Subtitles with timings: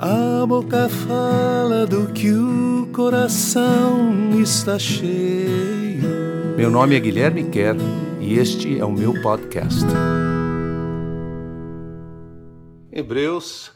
[0.00, 6.54] A boca fala do que o coração está cheio.
[6.56, 7.74] Meu nome é Guilherme Kerr
[8.20, 9.84] e este é o meu podcast.
[12.92, 13.72] Hebreus,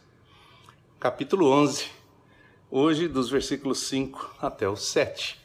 [1.01, 1.87] capítulo 11.
[2.71, 5.41] Hoje, dos versículos 5 até o 7.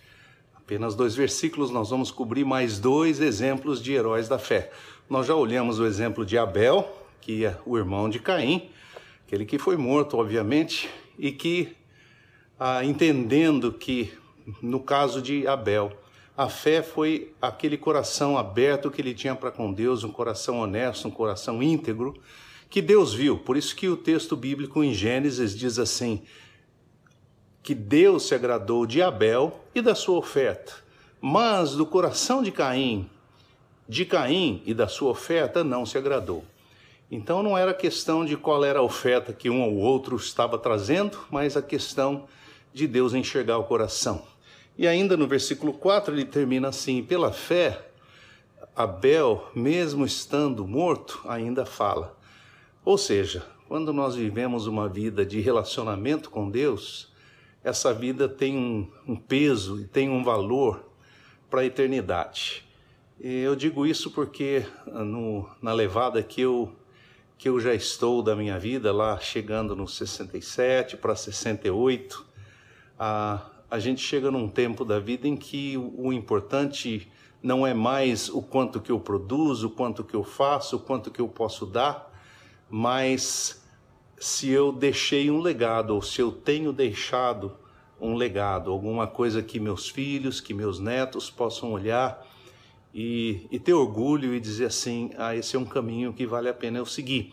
[0.56, 4.70] Apenas dois versículos, nós vamos cobrir mais dois exemplos de heróis da fé.
[5.10, 6.88] Nós já olhamos o exemplo de Abel,
[7.20, 8.70] que é o irmão de Caim,
[9.28, 10.90] aquele que foi morto, obviamente,
[11.20, 11.76] e que,
[12.58, 14.14] ah, entendendo que,
[14.62, 15.92] no caso de Abel,
[16.38, 21.10] a fé foi aquele coração aberto que ele tinha para com Deus, um coração honesto,
[21.10, 22.16] um coração íntegro,
[22.70, 23.38] que Deus viu.
[23.38, 26.22] Por isso que o texto bíblico em Gênesis diz assim:
[27.62, 30.74] que Deus se agradou de Abel e da sua oferta,
[31.20, 33.10] mas do coração de Caim,
[33.90, 36.46] de Caim e da sua oferta não se agradou.
[37.10, 41.18] Então não era questão de qual era a oferta que um ou outro estava trazendo,
[41.32, 42.26] mas a questão
[42.74, 44.26] de Deus enxergar o coração.
[44.78, 47.90] E ainda no versículo 4 ele termina assim: pela fé,
[48.76, 52.16] Abel, mesmo estando morto, ainda fala.
[52.84, 57.12] Ou seja, quando nós vivemos uma vida de relacionamento com Deus,
[57.64, 60.86] essa vida tem um, um peso e tem um valor
[61.50, 62.66] para a eternidade.
[63.20, 66.72] E eu digo isso porque no, na levada que eu
[67.38, 72.26] que eu já estou da minha vida, lá chegando nos 67 para 68,
[72.98, 77.74] a, a gente chega num tempo da vida em que o, o importante não é
[77.74, 81.28] mais o quanto que eu produzo, o quanto que eu faço, o quanto que eu
[81.28, 82.12] posso dar,
[82.70, 83.64] mas
[84.20, 87.56] se eu deixei um legado ou se eu tenho deixado
[88.02, 92.27] um legado, alguma coisa que meus filhos, que meus netos possam olhar
[92.98, 96.54] e, e ter orgulho e dizer assim: ah, esse é um caminho que vale a
[96.54, 97.32] pena eu seguir.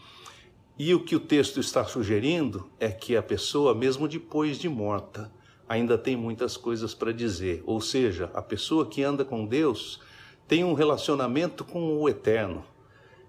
[0.78, 5.32] E o que o texto está sugerindo é que a pessoa, mesmo depois de morta,
[5.66, 7.62] ainda tem muitas coisas para dizer.
[7.64, 10.00] Ou seja, a pessoa que anda com Deus
[10.46, 12.62] tem um relacionamento com o eterno.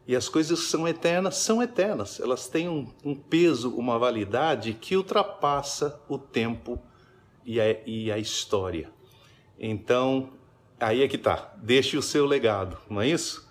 [0.06, 2.20] E as coisas que são eternas são eternas.
[2.20, 6.82] Elas têm um, um peso, uma validade que ultrapassa o tempo
[7.46, 8.92] e a, e a história.
[9.58, 10.32] Então,
[10.80, 11.54] Aí é que tá.
[11.58, 13.48] Deixe o seu legado, não é isso?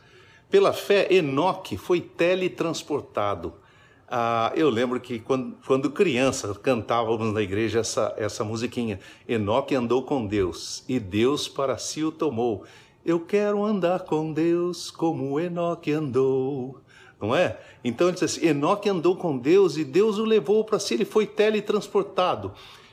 [0.50, 3.54] Pela fé, Enoque foi teletransportado.
[4.08, 9.00] Ah, eu lembro que quando, quando criança cantávamos na igreja essa, essa musiquinha.
[9.26, 12.64] Enoque andou com Deus e Deus para si o tomou.
[13.04, 16.80] Eu quero andar com Deus como Enoque andou.
[17.20, 17.58] Não é?
[17.82, 21.04] Então ele diz assim: Enoque andou com Deus e Deus o levou para si, ele
[21.04, 22.52] foi teletransportado.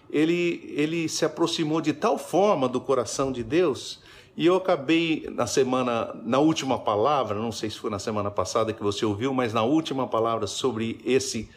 [0.10, 4.00] Ele, ele se aproximou de tal forma do coração de Deus
[4.36, 8.72] e eu acabei na semana, na última palavra, não sei se foi na semana passada
[8.72, 11.50] que você ouviu, mas na última palavra sobre esse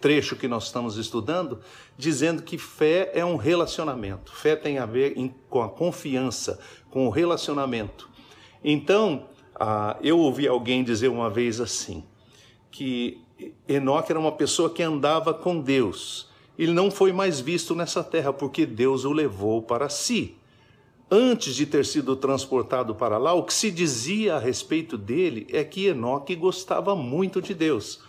[0.00, 1.60] trecho que nós estamos estudando,
[1.98, 4.32] dizendo que fé é um relacionamento.
[4.32, 6.58] Fé tem a ver em, com a confiança,
[6.90, 8.08] com o relacionamento.
[8.64, 12.02] Então, ah, eu ouvi alguém dizer uma vez assim,
[12.70, 13.20] que
[13.68, 16.26] Enoque era uma pessoa que andava com Deus.
[16.58, 20.37] Ele não foi mais visto nessa terra porque Deus o levou para si
[21.10, 25.64] antes de ter sido transportado para lá, o que se dizia a respeito dele é
[25.64, 28.00] que Enoque gostava muito de Deus.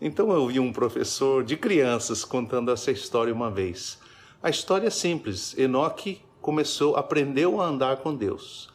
[0.00, 3.98] Então eu vi um professor de crianças contando essa história uma vez.
[4.42, 5.56] A história é simples.
[5.58, 8.68] Enoque começou, aprendeu a andar com Deus.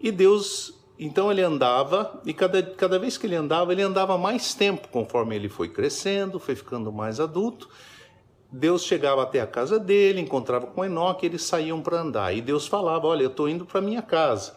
[0.00, 4.54] E Deus, então ele andava, e cada, cada vez que ele andava, ele andava mais
[4.54, 7.68] tempo, conforme ele foi crescendo, foi ficando mais adulto,
[8.52, 12.34] Deus chegava até a casa dele, encontrava com Enoque, eles saíam para andar.
[12.34, 14.54] E Deus falava: Olha, eu estou indo para minha casa.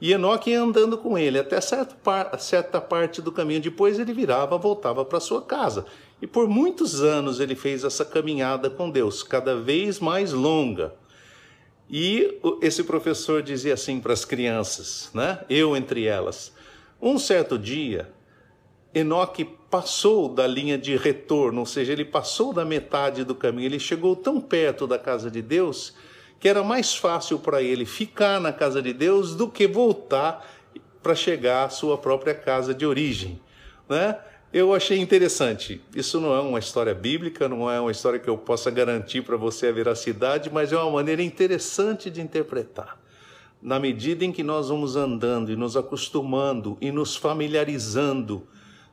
[0.00, 3.60] E Enoque ia andando com ele até certa, par certa parte do caminho.
[3.60, 5.86] Depois ele virava, voltava para sua casa.
[6.20, 10.94] E por muitos anos ele fez essa caminhada com Deus, cada vez mais longa.
[11.88, 15.40] E esse professor dizia assim para as crianças, né?
[15.48, 16.52] Eu entre elas.
[17.00, 18.10] Um certo dia,
[18.94, 23.78] Enoque passou da linha de retorno, ou seja, ele passou da metade do caminho, ele
[23.78, 25.94] chegou tão perto da casa de Deus
[26.38, 30.44] que era mais fácil para ele ficar na casa de Deus do que voltar
[31.00, 33.40] para chegar à sua própria casa de origem,
[33.88, 34.18] né?
[34.52, 35.80] Eu achei interessante.
[35.94, 39.36] Isso não é uma história bíblica, não é uma história que eu possa garantir para
[39.36, 43.00] você a veracidade, mas é uma maneira interessante de interpretar.
[43.62, 48.46] Na medida em que nós vamos andando e nos acostumando e nos familiarizando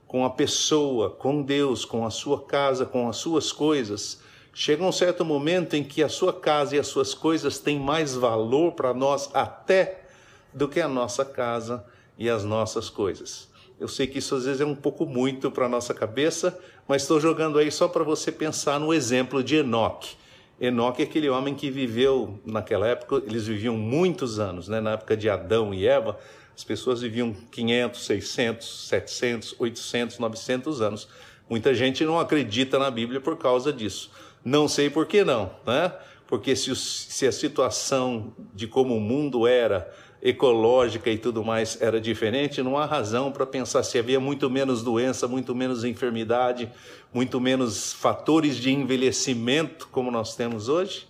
[0.10, 4.20] com a pessoa, com Deus, com a sua casa, com as suas coisas,
[4.52, 8.16] chega um certo momento em que a sua casa e as suas coisas têm mais
[8.16, 10.06] valor para nós até
[10.52, 11.86] do que a nossa casa
[12.18, 13.50] e as nossas coisas.
[13.80, 17.04] Eu sei que isso às vezes é um pouco muito para a nossa cabeça, Mas
[17.04, 20.16] estou jogando aí só para você pensar no exemplo de Enoque.
[20.60, 24.82] Enoque é aquele homem que viveu, naquela época, eles viviam muitos anos, né?
[24.82, 26.18] na época de Adão e Eva,
[26.60, 31.08] as pessoas viviam 500, 600, 700, 800, 900 anos.
[31.50, 34.12] Muita gente não acredita na Bíblia por causa disso.
[34.44, 35.94] Não sei por que não, né?
[36.28, 39.90] Porque se, se a situação de como o mundo era
[40.22, 44.84] ecológica e tudo mais era diferente, não há razão para pensar se havia muito menos
[44.84, 46.70] doença, muito menos enfermidade,
[47.14, 51.08] muito menos fatores de envelhecimento como nós temos hoje.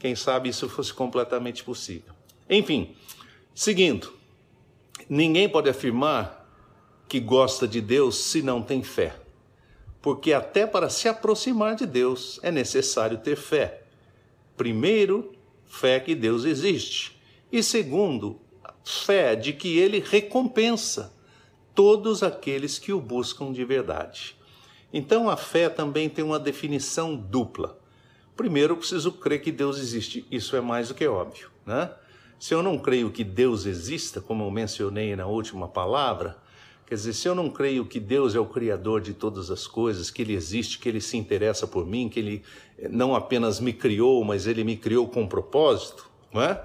[0.00, 2.14] Quem sabe isso fosse completamente possível.
[2.48, 2.96] Enfim,
[3.54, 4.16] seguindo,
[5.08, 6.46] ninguém pode afirmar
[7.08, 9.14] que gosta de Deus se não tem fé.
[10.00, 13.82] Porque até para se aproximar de Deus é necessário ter fé.
[14.56, 15.32] Primeiro,
[15.64, 17.20] fé que Deus existe.
[17.50, 18.40] E segundo,
[18.84, 21.12] fé de que ele recompensa
[21.74, 24.36] todos aqueles que o buscam de verdade.
[24.92, 27.78] Então a fé também tem uma definição dupla.
[28.36, 30.26] Primeiro, eu preciso crer que Deus existe.
[30.30, 31.90] Isso é mais do que óbvio, né?
[32.38, 36.36] Se eu não creio que Deus exista, como eu mencionei na última palavra,
[36.86, 40.10] quer dizer, se eu não creio que Deus é o criador de todas as coisas,
[40.10, 42.42] que ele existe, que ele se interessa por mim, que ele
[42.90, 46.64] não apenas me criou, mas ele me criou com propósito, não é?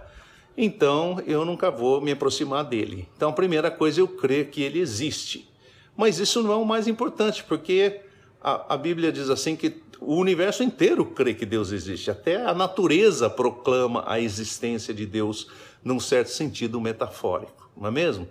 [0.56, 3.08] então eu nunca vou me aproximar dele.
[3.16, 5.50] Então a primeira coisa é eu crer que ele existe.
[5.96, 8.02] Mas isso não é o mais importante, porque
[8.44, 12.12] a, a Bíblia diz assim que o universo inteiro crê que Deus existe.
[12.12, 15.48] Até a natureza proclama a existência de Deus
[15.84, 18.28] num certo sentido metafórico, não é mesmo?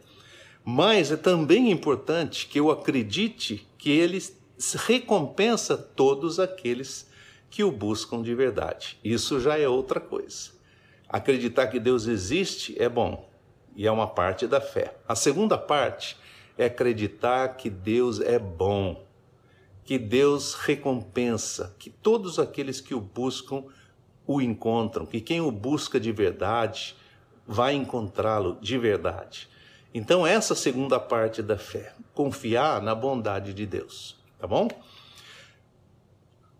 [0.64, 4.22] Mas é também importante que eu acredite que ele
[4.86, 7.10] recompensa todos aqueles
[7.50, 8.98] que o buscam de verdade.
[9.02, 10.50] Isso já é outra coisa.
[11.08, 13.28] Acreditar que Deus existe é bom
[13.74, 14.94] e é uma parte da fé.
[15.06, 16.16] A segunda parte
[16.56, 19.04] é acreditar que Deus é bom,
[19.84, 23.64] que Deus recompensa, que todos aqueles que o buscam
[24.26, 26.96] o encontram, que quem o busca de verdade
[27.46, 29.48] vai encontrá-lo de verdade.
[29.92, 34.68] Então, essa segunda parte da fé, confiar na bondade de Deus, tá bom?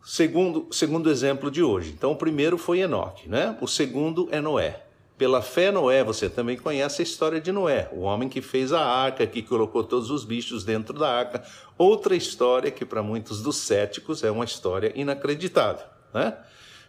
[0.04, 1.92] Segundo, segundo exemplo de hoje.
[1.92, 3.56] Então, o primeiro foi Enoque, né?
[3.60, 4.84] O segundo é Noé.
[5.16, 8.84] Pela fé, Noé, você também conhece a história de Noé, o homem que fez a
[8.84, 11.44] arca, que colocou todos os bichos dentro da arca.
[11.78, 16.36] Outra história que, para muitos dos céticos, é uma história inacreditável, né?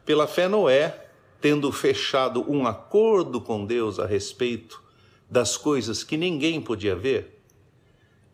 [0.05, 1.07] Pela fé, Noé,
[1.39, 4.81] tendo fechado um acordo com Deus a respeito
[5.29, 7.39] das coisas que ninguém podia ver,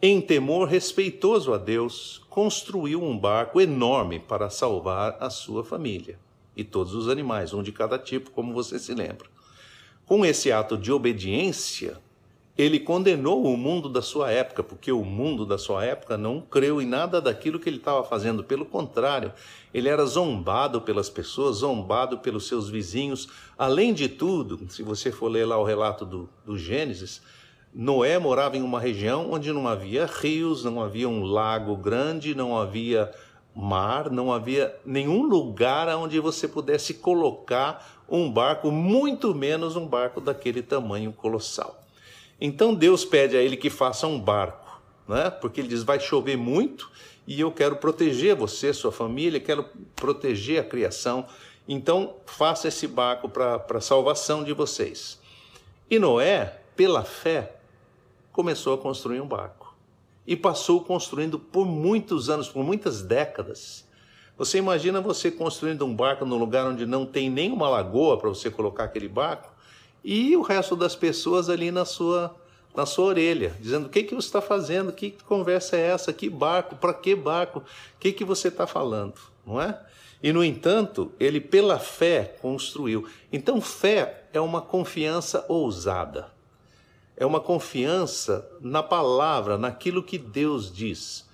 [0.02, 6.18] em temor respeitoso a Deus, construiu um barco enorme para salvar a sua família
[6.56, 9.28] e todos os animais, um de cada tipo, como você se lembra.
[10.10, 12.00] Com esse ato de obediência,
[12.58, 16.82] ele condenou o mundo da sua época, porque o mundo da sua época não creu
[16.82, 18.44] em nada daquilo que ele estava fazendo.
[18.44, 19.32] Pelo contrário,
[19.72, 23.30] ele era zombado pelas pessoas, zombado pelos seus vizinhos.
[23.56, 27.22] Além de tudo, se você for ler lá o relato do, do Gênesis,
[27.72, 32.58] Noé morava em uma região onde não havia rios, não havia um lago grande, não
[32.58, 33.12] havia
[33.56, 40.20] mar, não havia nenhum lugar onde você pudesse colocar um barco, muito menos um barco
[40.20, 41.82] daquele tamanho colossal.
[42.40, 45.30] Então Deus pede a ele que faça um barco, né?
[45.30, 46.90] porque ele diz: vai chover muito
[47.28, 49.66] e eu quero proteger você, sua família, quero
[49.96, 51.26] proteger a criação.
[51.68, 55.20] Então faça esse barco para a salvação de vocês.
[55.90, 57.58] E Noé, pela fé,
[58.32, 59.76] começou a construir um barco.
[60.26, 63.86] E passou construindo por muitos anos, por muitas décadas.
[64.40, 68.50] Você imagina você construindo um barco num lugar onde não tem nenhuma lagoa para você
[68.50, 69.54] colocar aquele barco
[70.04, 72.36] e o resto das pessoas ali na sua
[72.76, 76.30] na sua orelha, dizendo o que que você está fazendo, que conversa é essa, que
[76.30, 77.64] barco, para que barco, o
[78.00, 79.16] que que você está falando,
[79.46, 79.78] não é?
[80.22, 83.08] E no entanto, ele pela fé construiu.
[83.34, 86.32] Então fé é uma confiança ousada
[87.20, 91.28] é uma confiança na palavra, naquilo que Deus diz.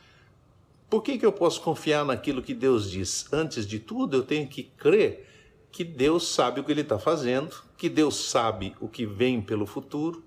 [0.89, 3.31] Por que, que eu posso confiar naquilo que Deus diz?
[3.33, 5.27] Antes de tudo, eu tenho que crer
[5.71, 9.65] que Deus sabe o que Ele está fazendo, que Deus sabe o que vem pelo
[9.65, 10.23] futuro.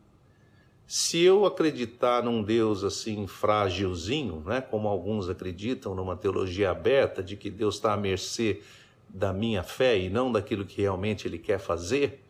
[0.87, 7.37] Se eu acreditar num Deus assim frágilzinho, né, como alguns acreditam, numa teologia aberta de
[7.37, 8.63] que Deus está à mercê
[9.09, 12.23] da minha fé e não daquilo que realmente Ele quer fazer,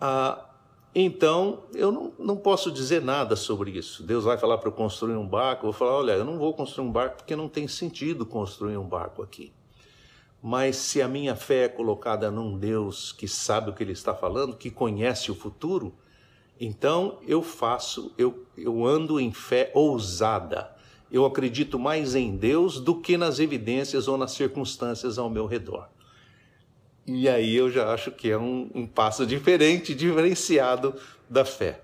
[0.00, 0.53] ah,
[0.94, 4.02] então, eu não, não posso dizer nada sobre isso.
[4.04, 6.54] Deus vai falar para eu construir um barco, eu vou falar: olha, eu não vou
[6.54, 9.52] construir um barco porque não tem sentido construir um barco aqui.
[10.40, 14.14] Mas se a minha fé é colocada num Deus que sabe o que ele está
[14.14, 15.94] falando, que conhece o futuro,
[16.60, 20.72] então eu faço, eu, eu ando em fé ousada.
[21.10, 25.88] Eu acredito mais em Deus do que nas evidências ou nas circunstâncias ao meu redor.
[27.06, 30.94] E aí eu já acho que é um, um passo diferente, diferenciado
[31.28, 31.80] da fé.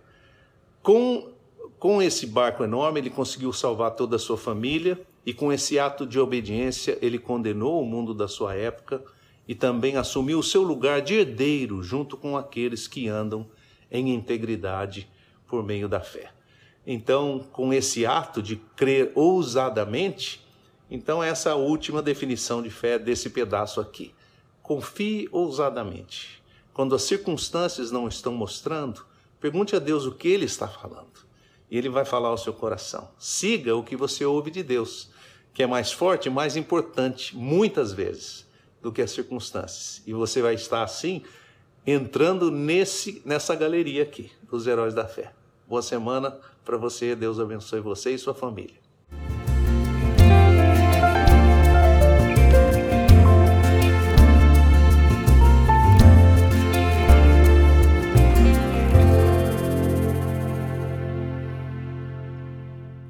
[0.82, 1.30] Com,
[1.78, 6.06] com esse barco enorme, ele conseguiu salvar toda a sua família, e com esse ato
[6.06, 9.02] de obediência, ele condenou o mundo da sua época
[9.46, 13.46] e também assumiu o seu lugar de herdeiro junto com aqueles que andam
[13.90, 15.08] em integridade
[15.46, 16.30] por meio da fé.
[16.86, 20.46] Então, com esse ato de crer ousadamente,
[20.90, 24.14] então essa é última definição de fé desse pedaço aqui.
[24.70, 26.40] Confie ousadamente.
[26.72, 29.04] Quando as circunstâncias não estão mostrando,
[29.40, 31.26] pergunte a Deus o que ele está falando.
[31.68, 33.10] E ele vai falar ao seu coração.
[33.18, 35.10] Siga o que você ouve de Deus,
[35.52, 38.46] que é mais forte e mais importante, muitas vezes,
[38.80, 40.04] do que as circunstâncias.
[40.06, 41.24] E você vai estar assim,
[41.84, 45.32] entrando nesse, nessa galeria aqui, dos heróis da fé.
[45.66, 48.78] Boa semana para você, Deus abençoe você e sua família.